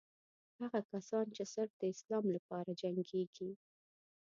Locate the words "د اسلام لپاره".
1.77-2.71